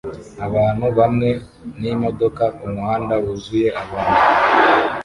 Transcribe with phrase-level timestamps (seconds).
[0.47, 1.29] Abantu bamwe
[1.79, 4.17] n'imodoka kumuhanda wuzuye abantu